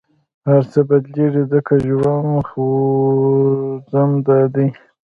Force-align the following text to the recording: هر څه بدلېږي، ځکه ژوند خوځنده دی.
هر 0.47 0.63
څه 0.71 0.79
بدلېږي، 0.89 1.43
ځکه 1.53 1.73
ژوند 1.85 2.31
خوځنده 2.49 4.39
دی. 4.55 4.67